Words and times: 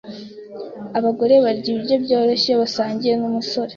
Abagore 0.97 1.33
barya 1.45 1.67
ibiryo 1.71 1.95
byoroheje 2.03 2.45
iyo 2.47 2.57
basangiye 2.63 3.13
numusore. 3.17 3.69